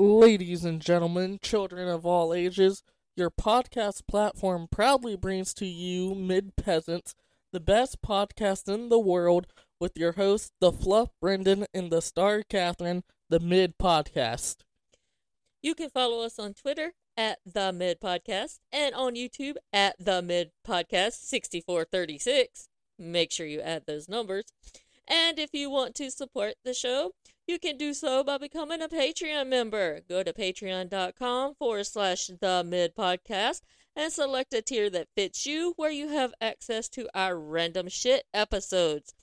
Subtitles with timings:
[0.00, 2.84] Ladies and gentlemen, children of all ages,
[3.16, 7.16] your podcast platform proudly brings to you Mid Peasants,
[7.52, 9.48] the best podcast in the world,
[9.80, 14.58] with your hosts, the Fluff Brendan and the Star Catherine, the Mid Podcast.
[15.62, 20.22] You can follow us on Twitter at the Mid Podcast and on YouTube at the
[20.22, 22.68] Mid Podcast 6436.
[23.00, 24.44] Make sure you add those numbers.
[25.08, 27.14] And if you want to support the show,
[27.48, 30.00] you can do so by becoming a Patreon member.
[30.06, 33.62] Go to patreon.com forward slash the mid podcast
[33.96, 38.24] and select a tier that fits you where you have access to our random shit
[38.34, 39.14] episodes.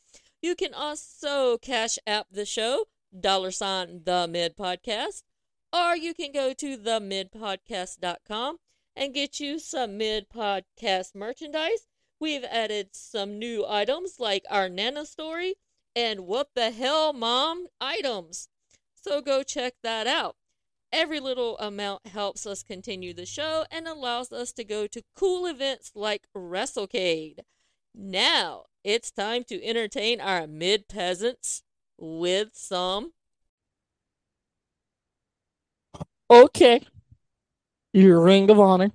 [0.42, 2.86] You can also cash app the show,
[3.18, 5.22] dollar sign the mid podcast,
[5.72, 8.58] or you can go to themidpodcast.com
[8.96, 11.88] and get you some mid podcast merchandise.
[12.20, 15.56] We've added some new items like our Nana story
[15.96, 18.50] and what the hell, mom items.
[18.96, 20.36] So go check that out.
[20.92, 25.46] Every little amount helps us continue the show and allows us to go to cool
[25.46, 27.40] events like WrestleCade.
[27.94, 31.64] Now it's time to entertain our mid peasants
[31.98, 33.14] with some.
[36.30, 36.82] Okay.
[37.94, 38.92] Your Ring of Honor.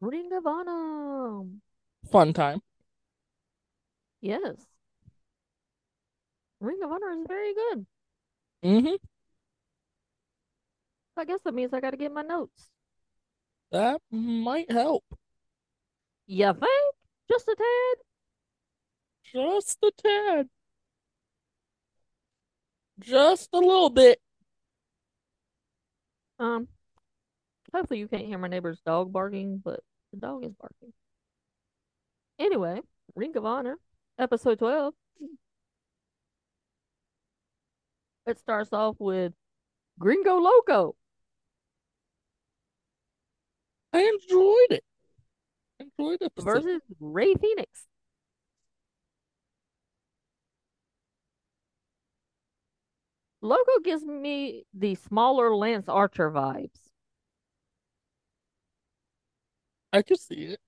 [0.00, 1.44] Ring of Honor.
[2.10, 2.62] Fun time.
[4.20, 4.66] Yes.
[6.62, 7.86] Ring of Honor is very good.
[8.64, 8.94] Mm-hmm.
[11.16, 12.68] I guess that means I got to get my notes.
[13.72, 15.04] That might help.
[16.26, 16.94] You think?
[17.28, 18.04] Just a tad?
[19.32, 20.48] Just a tad.
[23.00, 24.20] Just a little bit.
[26.38, 26.68] Um,
[27.74, 29.80] hopefully you can't hear my neighbor's dog barking, but
[30.12, 30.92] the dog is barking.
[32.38, 32.80] Anyway,
[33.16, 33.78] Ring of Honor,
[34.18, 34.94] episode 12.
[38.26, 39.32] It starts off with
[39.98, 40.96] Gringo Loco.
[43.92, 44.84] I enjoyed it.
[45.80, 46.32] I Enjoyed it.
[46.38, 47.86] versus Rey Fenix.
[53.40, 56.78] Loco gives me the smaller Lance Archer vibes.
[59.92, 60.60] I can see it.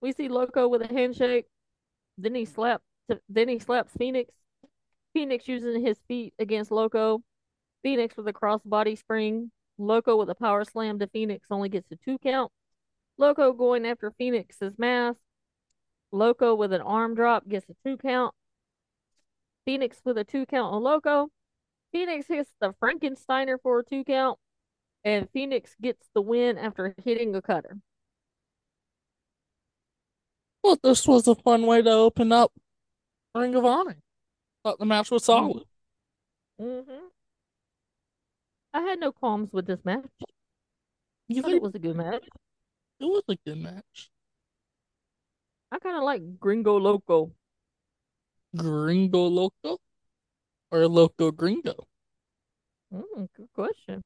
[0.00, 1.46] We see Loco with a handshake.
[2.16, 2.84] Then he slaps.
[3.28, 4.32] Then he slaps Fenix.
[5.18, 7.24] Fenix using his feet against Loco.
[7.82, 9.50] Fenix with a crossbody spring.
[9.76, 12.52] Loco with a power slam to Fenix only gets a two count.
[13.16, 15.18] Loco going after Fenix's mask.
[16.12, 18.32] Loco with an arm drop gets a two count.
[19.64, 21.30] Fenix with a two count on Loco.
[21.90, 24.38] Fenix hits the Frankensteiner for a two count.
[25.04, 27.78] And Fenix gets the win after hitting a cutter.
[30.62, 32.52] Well, this was a fun way to open up
[33.34, 33.98] Ring of Honor.
[34.68, 35.62] Thought the match was solid.
[36.60, 37.06] Mm-hmm.
[38.74, 40.04] I had no qualms with this match.
[41.26, 42.28] You thought it was a good match.
[43.00, 44.10] it was a good match?
[45.72, 47.32] I kind of like Gringo Loco.
[48.54, 49.78] Gringo Loco
[50.70, 51.86] or Loco Gringo?
[52.92, 54.02] Mm, good question.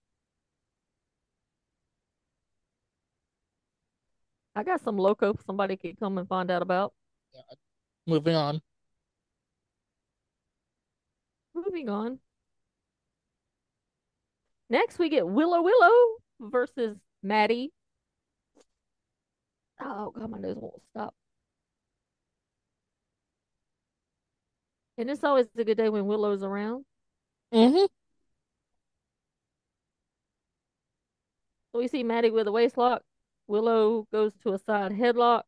[4.54, 6.92] I got some loco somebody could come and find out about.
[7.34, 7.40] Yeah.
[8.06, 8.60] Moving on.
[11.54, 12.18] Moving on.
[14.70, 17.72] Next, we get Willow Willow versus Maddie.
[19.80, 21.14] Oh, God, my nose won't stop.
[24.96, 26.84] And it's always a good day when Willow's around.
[27.52, 27.86] Mm-hmm.
[31.72, 33.02] So we see Maddie with a waist lock.
[33.46, 35.42] Willow goes to a side headlock.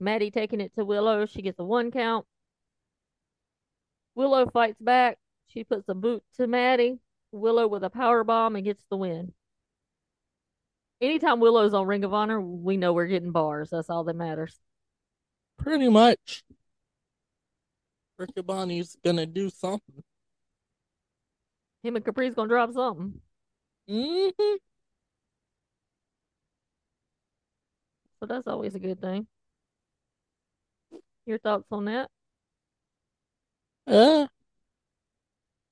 [0.00, 1.26] Maddie taking it to Willow.
[1.26, 2.26] She gets a one count.
[4.18, 5.16] Willow fights back.
[5.46, 6.98] She puts a boot to Maddie.
[7.30, 9.32] Willow with a power bomb and gets the win.
[11.00, 13.70] Anytime Willow's on Ring of Honor, we know we're getting bars.
[13.70, 14.58] That's all that matters.
[15.56, 16.42] Pretty much.
[18.18, 20.02] Riccaboni's gonna do something.
[21.84, 23.20] Him and Caprice gonna drop something.
[23.88, 24.56] Mm-hmm.
[28.18, 29.28] So that's always a good thing.
[31.24, 32.10] Your thoughts on that?
[33.88, 34.26] Uh,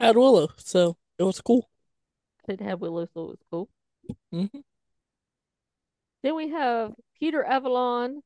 [0.01, 1.69] I had Willow, so it was cool.
[2.49, 3.69] Didn't have Willow, so it was cool.
[4.33, 4.59] Mm-hmm.
[6.23, 8.23] Then we have Peter Avalon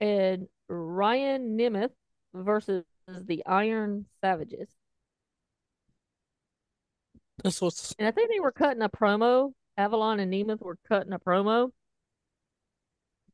[0.00, 1.90] and Ryan Nemeth
[2.32, 4.68] versus the Iron Savages.
[7.44, 9.52] This was And I think they were cutting a promo.
[9.76, 11.70] Avalon and Nemeth were cutting a promo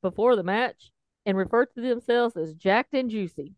[0.02, 0.90] before the match
[1.24, 3.54] and referred to themselves as jacked and juicy.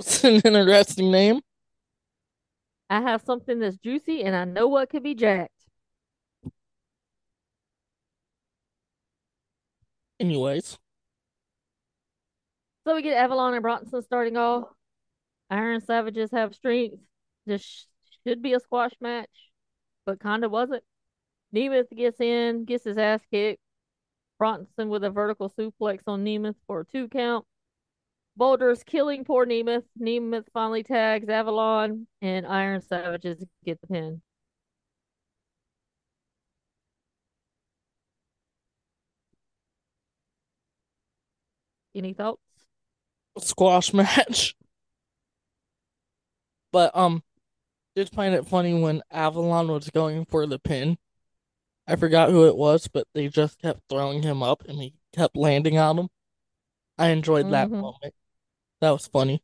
[0.00, 1.40] It's an interesting name.
[2.90, 5.54] I have something that's juicy and I know what could be jacked.
[10.20, 10.78] Anyways,
[12.86, 14.68] So we get Avalon and Bronson starting off.
[15.50, 16.98] Iron Savages have strength.
[17.46, 17.84] This sh-
[18.26, 19.50] should be a squash match,
[20.06, 20.84] but kind of wasn't.
[21.54, 23.62] Nemeth gets in, gets his ass kicked.
[24.38, 27.46] Bronson with a vertical suplex on Nemeth for a two count.
[28.40, 29.84] Boulder's killing poor Nemeth.
[30.00, 34.22] Nemeth finally tags Avalon, and Iron Savages get the pin.
[41.94, 42.40] Any thoughts?
[43.38, 44.56] squash match.
[46.72, 47.22] But um,
[47.94, 50.96] did find it funny when Avalon was going for the pin.
[51.86, 55.36] I forgot who it was, but they just kept throwing him up and he kept
[55.36, 56.08] landing on him.
[56.96, 57.80] I enjoyed that Mhm.
[57.80, 58.14] moment.
[58.80, 59.42] That was funny.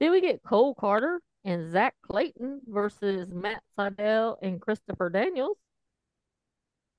[0.00, 5.58] Then we get Cole Carter and Zack Clayton versus Matt Sydal and Christopher Daniels.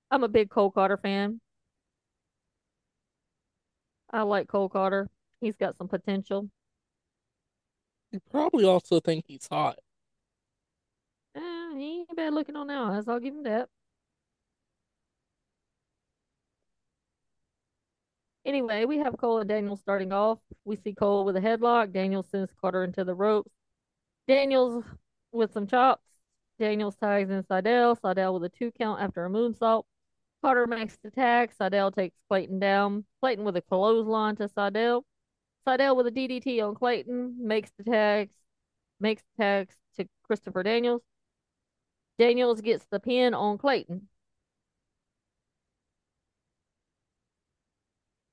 [0.09, 1.41] I'm a big Cole Carter fan.
[4.11, 5.09] I like Cole Carter.
[5.39, 6.49] He's got some potential.
[8.11, 9.79] You probably also think he's hot.
[11.35, 13.69] Eh, he ain't bad looking on now, as I'll give him that.
[18.45, 20.39] Anyway, we have Cole and Daniels starting off.
[20.65, 21.91] We see Cole with a headlock.
[21.93, 23.51] Daniels sends Carter into the ropes.
[24.27, 24.83] Daniels
[25.31, 26.07] with some chops.
[26.59, 27.99] Daniels tags in Sydal.
[27.99, 29.83] Sydal with a two count after a moonsault.
[30.41, 31.51] Carter makes the tag.
[31.59, 33.05] Sydal takes Clayton down.
[33.21, 35.03] Clayton with a clothesline to Sydal.
[35.67, 37.35] Sydal with a DDT on Clayton.
[37.39, 38.33] Makes the tags.
[38.99, 41.03] Makes the tags to Christopher Daniels.
[42.17, 44.07] Daniels gets the pin on Clayton.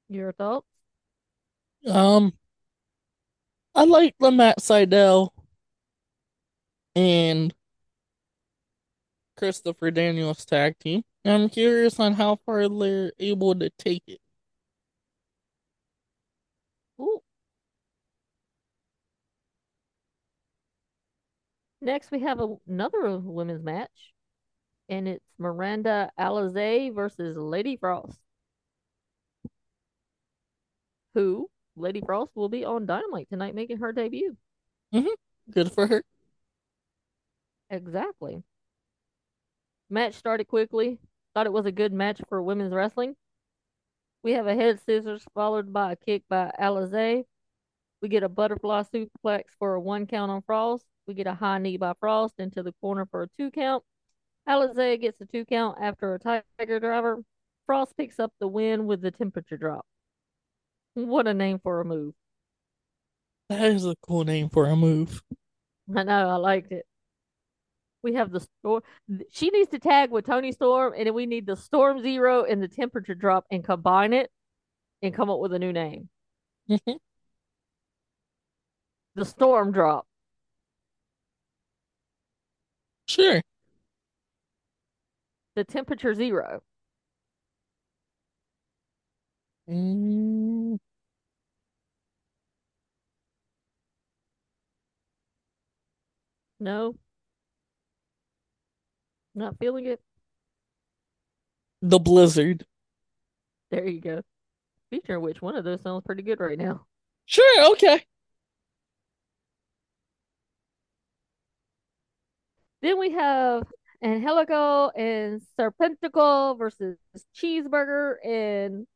[0.09, 0.67] Your thoughts?
[1.87, 2.33] Um,
[3.75, 5.31] I like the Matt Sydal
[6.95, 7.55] and
[9.37, 11.05] Christopher Daniels tag team.
[11.25, 14.21] I'm curious on how far they're able to take it.
[17.01, 17.23] Ooh.
[21.81, 24.13] Next, we have a, another women's match,
[24.89, 28.19] and it's Miranda Alizé versus Lady Frost.
[31.19, 34.37] Who, Lady Frost, will be on Dynamite tonight making her debut.
[34.95, 35.09] Mm-hmm.
[35.51, 36.05] Good for her.
[37.71, 38.45] Exactly.
[39.91, 41.01] Match started quickly.
[41.35, 43.17] Thought it was a good match for women's wrestling.
[44.23, 47.25] We have a head scissors followed by a kick by Alizé.
[48.01, 50.85] We get a butterfly suplex for a one count on Frost.
[51.09, 53.83] We get a high knee by Frost into the corner for a two count.
[54.49, 57.25] Alizé gets a two count after a tiger driver.
[57.67, 59.85] Frost picks up the win with the temperature drop.
[61.07, 62.15] What a name for a move.
[63.49, 65.23] That is a cool name for a move.
[65.95, 66.85] I know, I liked it.
[68.03, 68.83] We have the storm.
[69.31, 72.63] She needs to tag with Toni Storm, and then we need the Storm Zero and
[72.63, 74.31] the temperature drop and combine it
[75.03, 76.09] and come up with a new name.
[79.15, 80.07] The Storm Drop.
[83.07, 83.43] Sure.
[85.57, 86.63] The temperature zero.
[89.69, 90.38] Mm,
[96.61, 96.97] No.
[99.35, 100.03] Not feeling it.
[101.83, 102.65] the Blizzard.
[103.71, 104.23] There you go.
[104.91, 106.87] Featuring which one of those sounds pretty good right now.
[107.27, 108.05] Sure, okay.
[112.83, 113.65] Then we have
[114.03, 116.99] Angelico and Serpentico versus
[117.35, 118.87] Cheeseburger and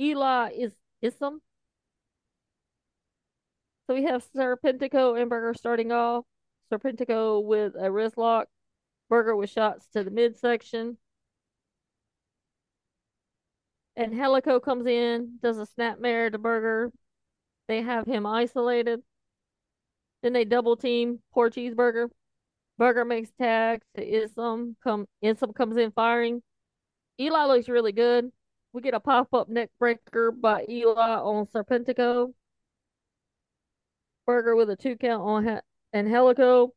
[0.00, 1.40] Eli is Ism.
[3.86, 6.24] So we have Serpentico and Burger starting off.
[6.70, 8.48] Serpentico with a wrist lock.
[9.08, 10.96] Burger with shots to the midsection.
[13.96, 16.90] Angelico comes in, does a snapmare to Burger.
[17.68, 19.02] They have him isolated.
[20.22, 22.08] Then they double team poor cheeseburger.
[22.78, 24.76] Burger makes tags to Isom.
[24.82, 26.42] Come Isom comes in firing.
[27.20, 28.32] Eli looks really good.
[28.72, 32.34] We get a pop up neck breaker by Eli on Serpentico.
[34.26, 35.44] Burger with a two count on
[35.94, 36.74] Angelico.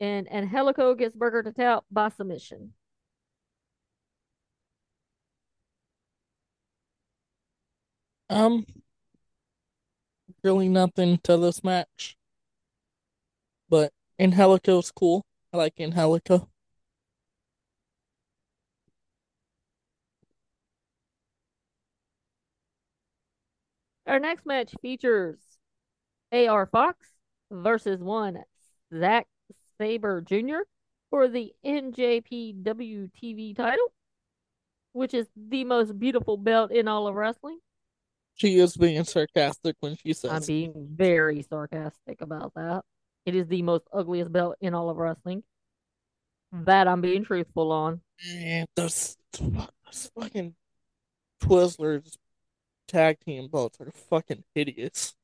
[0.00, 2.72] And Angelico gets Burger to tap by submission.
[8.30, 8.64] Um,
[10.44, 12.16] really nothing to this match.
[13.68, 15.24] But Angelico's cool.
[15.52, 16.48] I like Angelico.
[24.06, 25.38] Our next match features
[26.32, 27.06] AR Fox
[27.50, 28.42] versus one
[28.96, 29.26] Zack
[29.78, 30.62] Sabre Jr.
[31.10, 33.92] for the NJPW TV title,
[34.92, 37.58] which is the most beautiful belt in all of wrestling.
[38.34, 42.84] She is being sarcastic when she says I'm being very sarcastic about that.
[43.26, 45.42] It is the most ugliest belt in all of wrestling.
[46.52, 46.64] Hmm.
[46.64, 48.00] That I'm being truthful on.
[48.26, 50.54] Man, those, those fucking
[51.42, 52.16] Twizzlers
[52.88, 55.14] tag team belts are fucking hideous.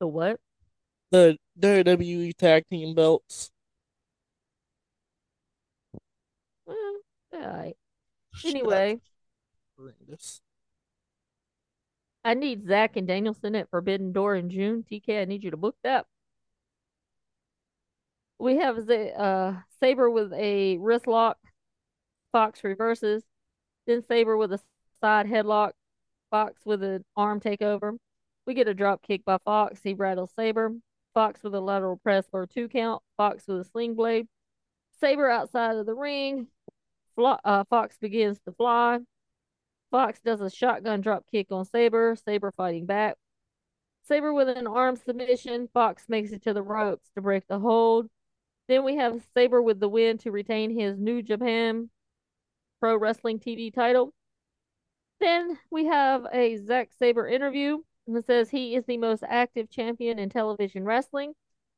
[0.00, 0.40] The what?
[1.12, 3.50] The WWE tag team belts.
[6.66, 6.72] Eh,
[7.34, 7.76] alright.
[8.46, 8.98] Anyway,
[12.24, 14.86] I need Zack and Danielson at Forbidden Door in June.
[14.90, 16.06] TK, I need you to book that.
[18.38, 21.36] We have the uh, Sabre with a wrist lock.
[22.32, 23.22] Fox reverses.
[23.86, 24.60] Then Sabre with a
[25.02, 25.72] side headlock.
[26.30, 27.98] Fox with an arm takeover.
[28.46, 29.80] We get a drop kick by Fox.
[29.84, 30.72] He rattles Sabre.
[31.14, 33.02] Fox with a lateral press for a two count.
[33.16, 34.26] Fox with a sling blade.
[35.00, 36.48] Sabre outside of the ring.
[37.14, 39.00] Flo- uh, Fox begins to fly.
[39.90, 42.16] Fox does a shotgun drop kick on Sabre.
[42.16, 43.16] Sabre fighting back.
[44.04, 45.68] Sabre with an arm submission.
[45.72, 48.08] Fox makes it to the ropes to break the hold.
[48.68, 51.90] Then we have Sabre with the win to retain his New Japan
[52.80, 54.12] Pro Wrestling TV title.
[55.20, 60.18] Then we have a Zack Sabre interview that says he is the most active champion
[60.18, 61.34] in television wrestling.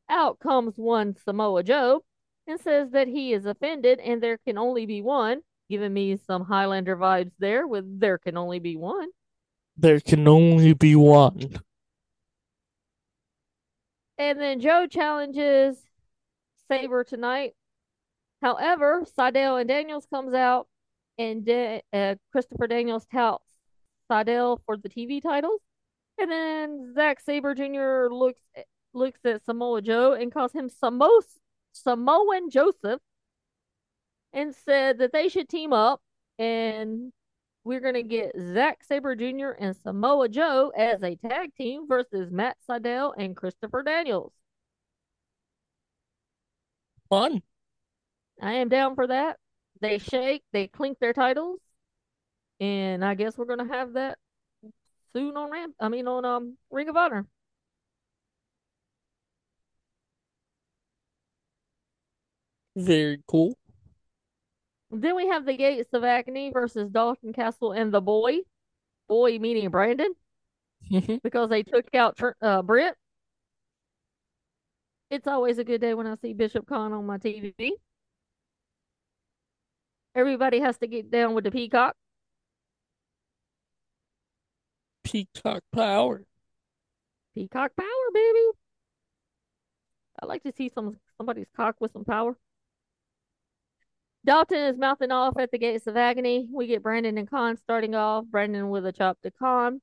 [0.09, 2.05] Out comes one Samoa Joe
[2.47, 5.41] and says that he is offended and there can only be one,
[5.71, 9.09] giving me some Highlander vibes there with there can only be one.
[9.77, 11.59] There can only be one.
[14.19, 15.77] And then Joe challenges
[16.69, 17.55] Sabre tonight.
[18.43, 20.69] However, Sydal and Daniels comes out,
[21.19, 23.45] and Da- uh, Christopher Daniels touts
[24.11, 25.61] Sydal for the TV titles.
[26.19, 28.13] And then Zack Sabre Jr.
[28.13, 28.41] looks
[28.93, 31.41] looks at Samoa Joe and calls him Samos
[31.73, 33.01] Samoan Joseph,
[34.33, 36.01] and said that they should team up,
[36.39, 37.13] and
[37.65, 39.51] we're gonna get Zack Sabre Jr.
[39.59, 44.33] and Samoa Joe as a tag team versus Matt Sydal and Christopher Daniels.
[47.09, 47.43] Fun.
[48.41, 49.39] I am down for that.
[49.81, 51.61] They shake, they clink their titles,
[52.61, 54.19] and I guess we're gonna have that
[55.15, 55.75] soon on Ram.
[55.81, 57.27] I mean on um Ring of Honor.
[62.77, 63.57] Very cool.
[64.91, 68.39] Then we have the Gates of Agony versus Dalton Castle and the Boy.
[69.09, 70.15] Boy meaning Brandon
[71.23, 72.97] because they took out uh, Brent.
[75.11, 77.71] It's always a good day when I see Bishop Kaun on my TV.
[80.15, 81.97] Everybody has to get down with the peacock.
[85.05, 86.25] Peacock power.
[87.35, 88.59] Peacock power, baby.
[90.21, 92.37] I'd like to see some somebody's cock with some power.
[94.25, 96.49] Dalton is mouthing off at the gates of agony.
[96.51, 98.25] We get Brandon and Kaun starting off.
[98.25, 99.81] Brandon with a chop to Kaun.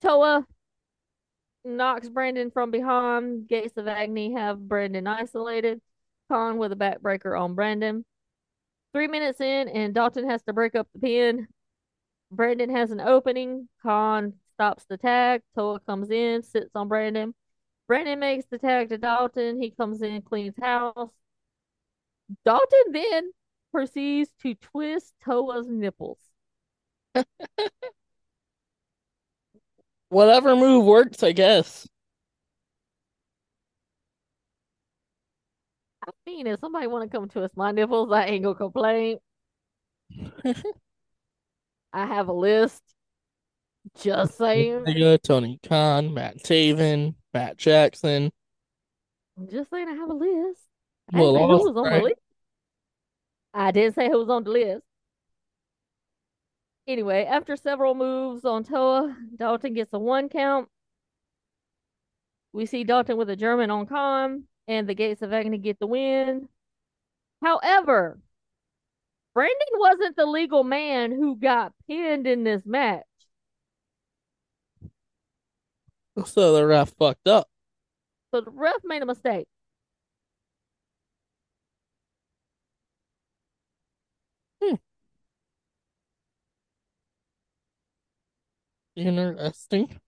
[0.00, 0.46] Toa
[1.64, 3.48] knocks Brandon from behind.
[3.48, 5.80] Gates of agony have Brandon isolated.
[6.30, 8.04] Kaun with a backbreaker on Brandon.
[8.94, 11.48] Three minutes in, and Dalton has to break up the pin.
[12.30, 13.68] Brandon has an opening.
[13.82, 15.42] Kaun stops the tag.
[15.56, 17.34] Toa comes in, sits on Brandon.
[17.88, 19.60] Brandon makes the tag to Dalton.
[19.60, 21.10] He comes in, cleans house.
[22.44, 23.32] Dalton then
[23.72, 26.18] proceeds to twist Toa's nipples.
[30.10, 31.88] Whatever move works, I guess.
[36.06, 39.18] I mean, if somebody want to come twist my nipples, I ain't gonna complain.
[41.92, 42.82] I have a list.
[44.00, 44.84] Just saying.
[45.22, 48.30] Tony Khan, Matt Taven, Matt Jackson.
[49.50, 50.60] Just saying I have a list.
[51.12, 52.20] I Well, didn't say who was on the list.
[53.54, 54.82] I didn't say who was on the list.
[56.86, 60.68] Anyway, after several moves on Toa, Dalton gets a one count.
[62.52, 65.86] We see Dalton with a German on Kaun, and the Gates of Agony get the
[65.86, 66.48] win.
[67.42, 68.20] However,
[69.34, 73.04] Brandon wasn't the legal man who got pinned in this match.
[76.26, 77.48] So the ref fucked up.
[78.34, 79.46] So the ref made a mistake.
[84.62, 84.76] Hmm.
[88.96, 90.00] Interesting.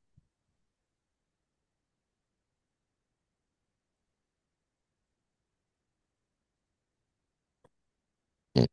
[8.56, 8.64] Hmm.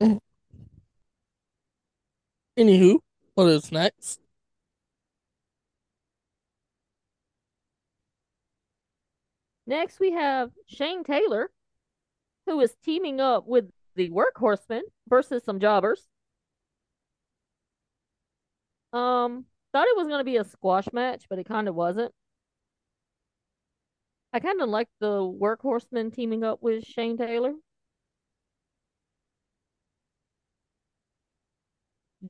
[0.00, 0.18] Hmm.
[2.56, 3.00] Anywho,
[3.34, 4.20] what is next?
[9.70, 11.48] Next, we have Shane Taylor,
[12.44, 16.08] who is teaming up with the Workhorsemen versus some jobbers.
[18.92, 22.12] Um, thought it was going to be a squash match, but it kind of wasn't.
[24.32, 27.52] I kind of like the Workhorsemen teaming up with Shane Taylor.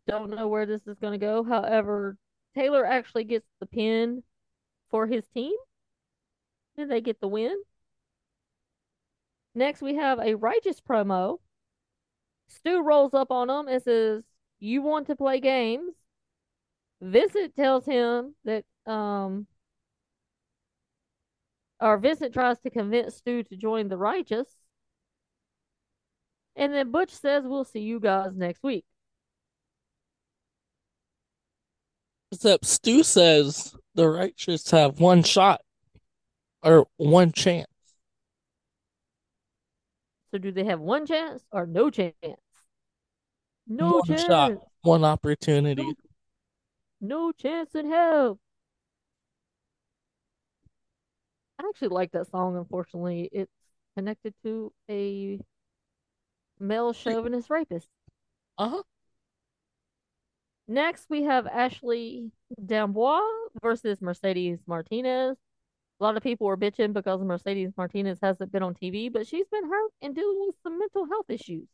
[0.07, 1.43] Don't know where this is going to go.
[1.43, 2.19] However,
[2.55, 4.25] Taylor actually gets the pin
[4.91, 5.55] for his team.
[6.81, 7.57] And they get the win.
[9.55, 11.39] Next, we have a righteous promo.
[12.49, 14.23] Stu rolls up on him and says,
[14.59, 15.93] You want to play games?
[17.03, 19.47] Vincent tells him that, um,
[21.81, 24.49] or Vincent tries to convince Stu to join the righteous.
[26.57, 28.85] And then Butch says, We'll see you guys next week.
[32.33, 35.61] Except Stu says the righteous have one shot
[36.63, 37.67] or one chance.
[40.31, 42.15] So do they have one chance or no chance?
[43.67, 44.23] No one chance.
[44.23, 44.53] shot,
[44.83, 45.83] one opportunity.
[45.83, 45.93] No,
[47.01, 48.39] no chance in hell.
[51.59, 52.57] I actually like that song.
[52.57, 53.53] Unfortunately, it's
[53.97, 55.39] connected to a
[56.59, 57.89] male chauvinist rapist.
[58.57, 58.83] Uh huh.
[60.69, 62.31] Next, we have Ashley
[62.65, 63.23] D'Amboise
[63.61, 65.37] versus Mercedes Martinez.
[66.01, 69.47] A lot of people were bitching because Mercedes Martinez hasn't been on TV, but she's
[69.49, 71.69] been hurt and dealing with some mental health issues.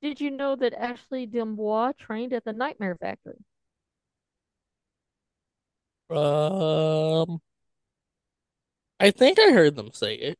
[0.00, 3.36] Did you know that Ashley D'Amboise trained at the Nightmare Factory?
[6.08, 7.40] Um,
[8.98, 10.38] I think I heard them say it.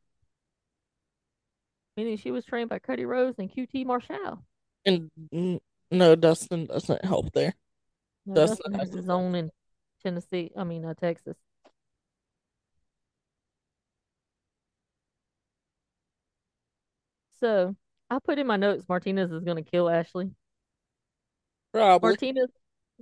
[1.96, 4.44] Meaning she was trained by Cody Rhodes and QT Marshall.
[4.86, 5.10] And
[5.90, 7.54] no, Dustin doesn't help there.
[8.24, 9.50] No, Dustin Dustin has has his own in
[10.06, 10.52] Tennessee.
[10.56, 11.36] I mean, uh, Texas.
[17.40, 17.74] So
[18.08, 20.30] I put in my notes Martinez is going to kill Ashley.
[21.72, 22.10] Probably.
[22.10, 22.50] Martinez,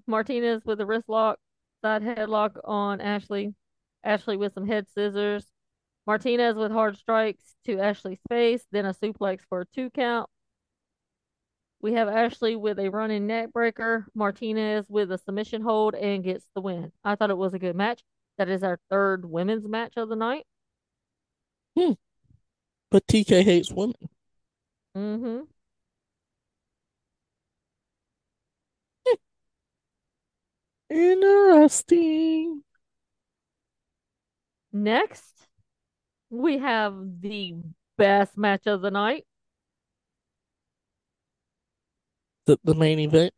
[0.06, 1.38] Martinez with a wrist lock,
[1.82, 3.54] side headlock on Ashley.
[4.02, 5.44] Ashley with some head scissors.
[6.06, 10.28] Martinez with hard strikes to Ashley's face, then a suplex for a two count.
[11.84, 16.46] We have Ashley with a running neck breaker, Martinez with a submission hold and gets
[16.54, 16.92] the win.
[17.04, 18.02] I thought it was a good match.
[18.38, 20.46] That is our third women's match of the night.
[21.78, 21.92] Hmm.
[22.90, 23.96] But TK hates women.
[24.96, 25.42] Mm-hmm.
[30.88, 32.62] Interesting.
[34.72, 35.46] Next,
[36.30, 37.56] we have the
[37.98, 39.26] best match of the night.
[42.46, 43.32] The the main event.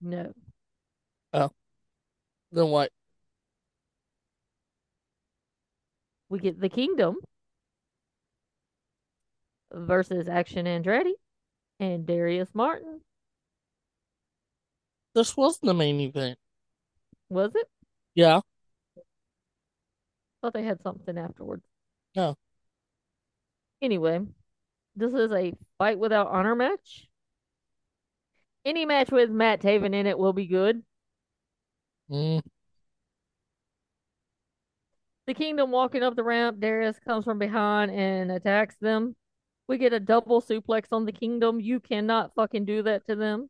[0.00, 0.32] No.
[1.32, 1.50] Oh.
[2.52, 2.90] Then what?
[6.28, 7.16] We get the Kingdom
[9.72, 11.12] versus Action Andretti
[11.78, 13.00] and Darius Martin.
[15.14, 16.38] This wasn't the main event.
[17.28, 17.68] Was it?
[18.14, 18.40] Yeah.
[20.40, 21.64] Thought they had something afterwards.
[22.16, 22.36] No.
[23.82, 24.20] Anyway,
[25.00, 27.08] this is a fight without honor match.
[28.64, 30.82] Any match with Matt Taven in it will be good.
[32.10, 32.40] Mm,
[35.26, 36.60] The Kingdom walking up the ramp.
[36.60, 39.14] Darius comes from behind and attacks them.
[39.68, 41.60] We get a double suplex on the Kingdom.
[41.60, 43.48] You cannot fucking do that to them.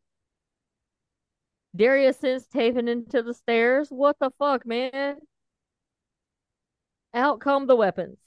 [1.74, 3.88] Darius sends Taven into the stairs.
[3.90, 5.20] What the fuck, man?
[7.14, 8.18] Out come the weapons.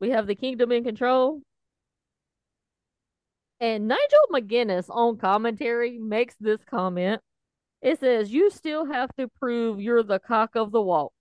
[0.00, 1.42] We have the Kingdom in control.
[3.60, 7.22] And Nigel McGuinness on commentary makes this comment.
[7.82, 11.12] It says, You still have to prove you're the cock of the walk.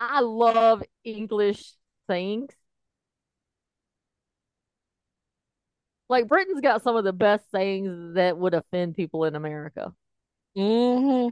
[0.00, 1.74] I love English
[2.06, 2.50] things.
[6.08, 9.94] Like Britain's got some of the best sayings that would offend people in America.
[10.56, 11.28] hmm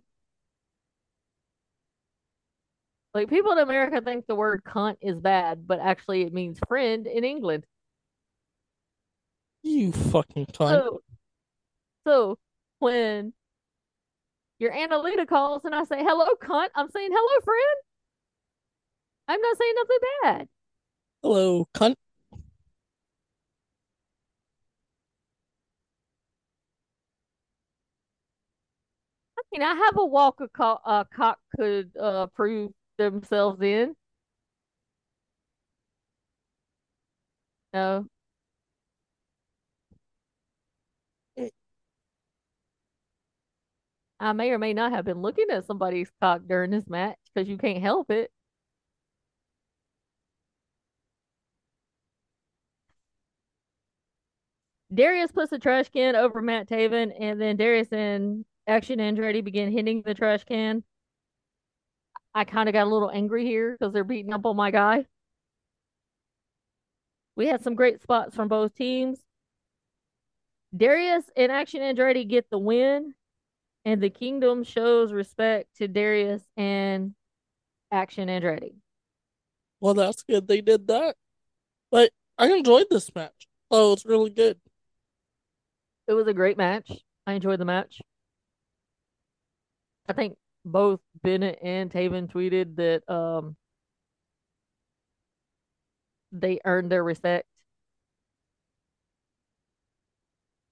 [3.12, 7.06] Like people in America think the word cunt is bad, but actually it means friend
[7.06, 7.66] in England.
[9.62, 10.68] You fucking cunt.
[10.68, 11.02] So,
[12.06, 12.38] so
[12.78, 13.32] when
[14.60, 17.76] your Annalita calls and I say hello cunt, I'm saying hello friend.
[19.26, 20.48] I'm not saying nothing bad.
[21.22, 21.94] Hello, cunt.
[29.36, 33.94] I mean, I have a walk a co- uh, cock could uh, prove themselves in.
[37.72, 38.06] No.
[44.20, 47.48] I may or may not have been looking at somebody's cock during this match because
[47.48, 48.30] you can't help it.
[54.92, 59.70] Darius puts the trash can over Matt Taven, and then Darius and Action Andretti begin
[59.70, 60.84] hitting the trash can.
[62.34, 65.06] I kind of got a little angry here because they're beating up on my guy.
[67.36, 69.18] We had some great spots from both teams.
[70.76, 73.14] Darius and Action Andretti get the win,
[73.84, 77.14] and the Kingdom shows respect to Darius and
[77.90, 78.74] Action Andretti.
[79.80, 80.46] Well, that's good.
[80.46, 81.16] They did that.
[81.90, 83.48] But I enjoyed this match.
[83.70, 84.58] Oh, it's really good.
[86.06, 86.90] It was a great match.
[87.26, 88.00] I enjoyed the match.
[90.08, 93.56] I think both Bennett and Taven tweeted that um
[96.32, 97.46] they earned their respect.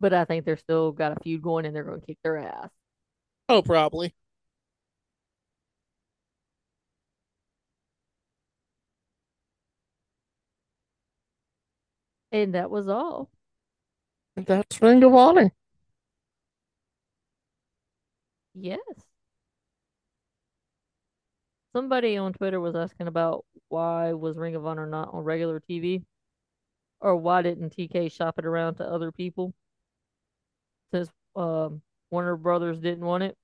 [0.01, 2.39] But I think they're still got a feud going and they're going to kick their
[2.39, 2.71] ass.
[3.49, 4.15] Oh, probably.
[12.33, 13.29] And that was all.
[14.37, 15.53] That's Ring of Honor.
[18.55, 19.08] Yes.
[21.75, 26.05] Somebody on Twitter was asking about why was Ring of Honor not on regular TV?
[27.01, 29.55] Or why didn't TK shop it around to other people?
[30.93, 33.37] Since um, Warner Brothers didn't want it.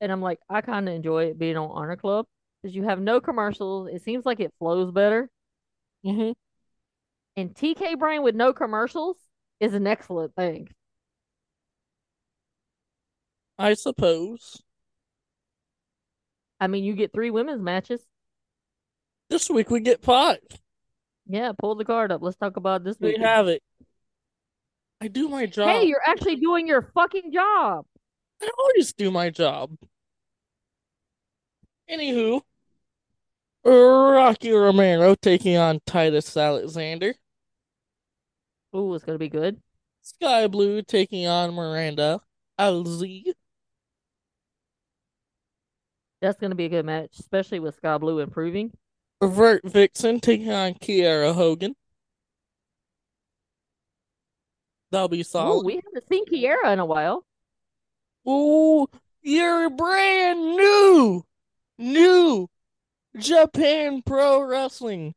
[0.00, 2.26] And I'm like, I kind of enjoy it being on Honor Club
[2.62, 3.88] because you have no commercials.
[3.92, 5.28] It seems like it flows better.
[6.04, 6.32] Mm-hmm.
[7.36, 9.16] And TK Brain with no commercials
[9.60, 10.68] is an excellent thing.
[13.58, 14.62] I suppose.
[16.60, 18.00] I mean, you get three women's matches.
[19.30, 20.38] This week we get five.
[21.26, 22.22] Yeah, pull the card up.
[22.22, 23.20] Let's talk about this We week.
[23.20, 23.62] have it.
[25.00, 25.68] I do my job.
[25.68, 27.84] Hey, you're actually doing your fucking job.
[28.42, 29.76] I always do my job.
[31.90, 32.40] Anywho,
[33.64, 37.14] Rocky Romero taking on Titus Alexander.
[38.74, 39.60] Ooh, it's gonna be good.
[40.02, 42.20] Skye Blue taking on Miranda
[42.58, 43.32] Alizé.
[46.20, 48.72] That's gonna be a good match, especially with Skye Blue improving.
[49.22, 51.74] Vert Vixen taking on Kiera Hogan.
[54.90, 55.66] That'll be Ooh, solid.
[55.66, 57.24] we haven't seen Kiera in a while.
[58.28, 58.86] Ooh,
[59.22, 61.24] you're brand new,
[61.78, 62.48] new
[63.16, 65.14] Japan Pro Wrestling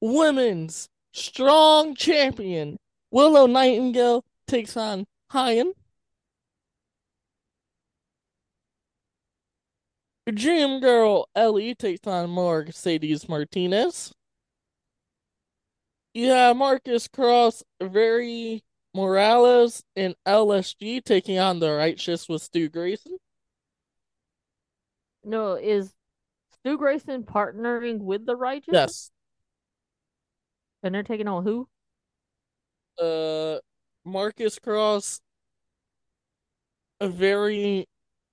[0.00, 2.78] Women's Strong Champion.
[3.10, 5.72] Willow Nightingale takes on Hyan.
[10.26, 14.12] Dream Girl Ellie takes on Mercedes Martinez.
[16.12, 18.62] Yeah, Marcus Kross, Vary
[18.94, 23.16] Morales and LSG taking on the Righteous with Stu Grayson.
[25.24, 25.92] No, is
[26.52, 28.72] Stu Grayson partnering with the Righteous?
[28.72, 29.10] Yes.
[30.82, 31.68] And they're taking on who?
[32.98, 33.58] Uh,
[34.04, 35.20] Marcus Kross,
[37.00, 37.86] a Vary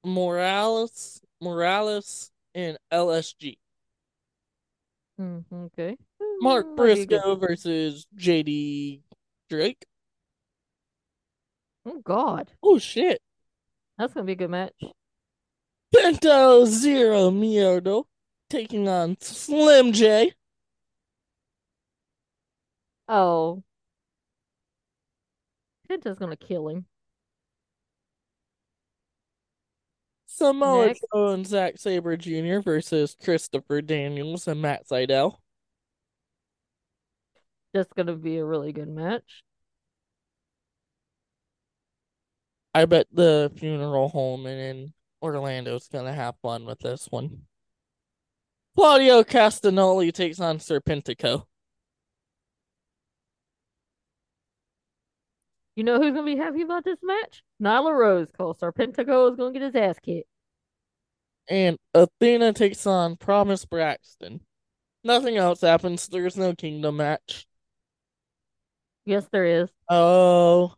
[0.04, 3.58] Morales, Morales, and LSG.
[5.19, 5.97] Mm, okay.
[6.39, 9.04] Mark Mm, might be a good- Briscoe versus JD
[9.50, 9.86] Drake.
[11.86, 13.21] Oh God, Oh shit.
[13.97, 14.73] that's gonna be a good match.
[15.95, 18.06] Penta Zero Miedo
[18.50, 20.34] taking on Slim J.
[23.08, 23.63] Oh,
[25.89, 26.86] Penta's gonna kill him.
[30.38, 31.04] Samoa Next.
[31.13, 32.60] Joe and Zack Sabre Jr.
[32.60, 35.38] versus Christopher Daniels and Matt Sydal.
[37.73, 39.43] That's gonna be a really good match.
[42.76, 47.47] I bet the funeral home in Orlando's gonna have fun with this one.
[48.76, 51.45] Claudio Castagnoli takes on Serpentico.
[55.78, 57.44] You know who's gonna be happy about this match?
[57.62, 60.28] Nyla Rose, cause Serpentico is gonna get his ass kicked.
[61.48, 64.42] And Athena takes on Promise Braxton.
[65.04, 66.08] Nothing else happens.
[66.08, 67.46] There's no kingdom match.
[69.06, 69.70] Yes, there is.
[69.88, 70.74] Oh,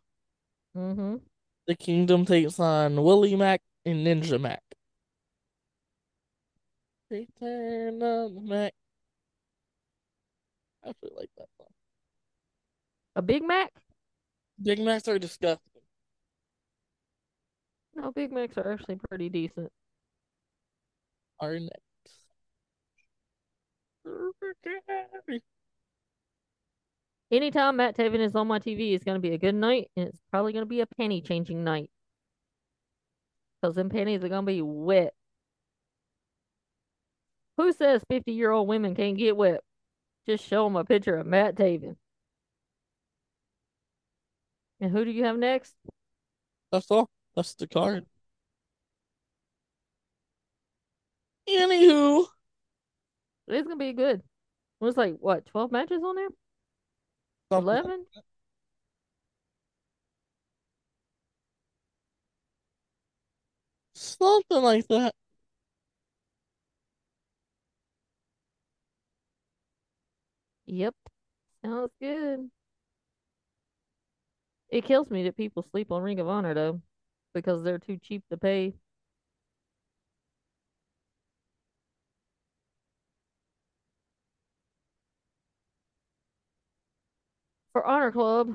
[0.76, 1.16] Mm-hmm.
[1.66, 4.62] the kingdom takes on Willie Mack and Ninja Mack.
[7.10, 8.74] Return of the Mac.
[10.84, 11.66] I actually like that song.
[13.16, 13.72] A Big Mac?
[14.62, 15.82] Big Macs are disgusting.
[17.94, 19.70] No, Big Macs are actually pretty decent.
[21.40, 21.80] Our next.
[27.30, 30.20] Anytime Matt Taven is on my TV, it's gonna be a good night, and it's
[30.30, 31.90] probably gonna be a penny changing night.
[33.60, 35.14] Because them panties are going to be wet.
[37.56, 39.60] Who says 50 year old women can't get wet?
[40.26, 41.96] Just show them a picture of Matt Taven.
[44.80, 45.74] And who do you have next?
[46.72, 47.08] That's all.
[47.36, 48.06] That's the card.
[51.46, 52.26] Anywho,
[53.48, 54.20] It's to be good.
[54.20, 56.28] It was like, what, 12 matches on there?
[57.50, 58.06] like 11?
[63.94, 65.14] Something like that.
[70.66, 70.94] Yep.
[71.64, 72.50] Sounds good.
[74.70, 76.82] It kills me that people sleep on Ring of Honor, though,
[77.34, 78.74] because they're too cheap to pay.
[87.72, 88.54] For Honor Club,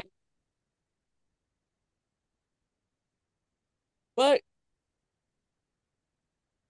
[4.16, 4.42] But,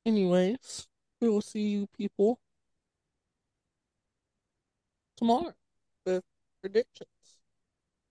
[0.06, 0.88] anyways,
[1.22, 2.40] we will see you people
[5.18, 5.54] tomorrow
[6.06, 6.24] with
[6.62, 7.40] predictions.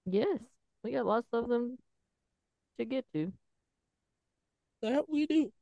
[0.06, 0.38] yes,
[0.84, 1.78] we got lots of them
[2.78, 3.32] to get to.
[4.82, 5.52] That we do.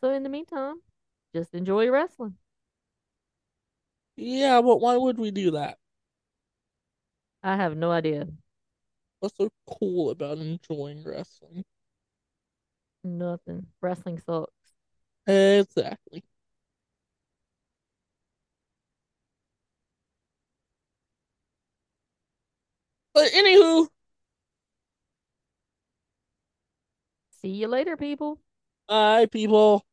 [0.00, 0.80] So in the meantime,
[1.34, 2.36] just enjoy wrestling.
[4.16, 5.78] Yeah, but why would we do that?
[7.42, 8.28] I have no idea.
[9.20, 11.64] What's so cool about enjoying wrestling?
[13.02, 13.66] Nothing.
[13.80, 14.52] Wrestling sucks.
[15.26, 16.24] Exactly.
[23.18, 23.88] But anywho,
[27.30, 28.38] See you later, people.
[28.86, 29.84] bye people.